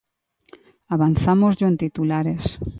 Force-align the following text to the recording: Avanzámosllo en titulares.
Avanzámosllo 0.95 1.65
en 1.67 1.77
titulares. 1.83 2.43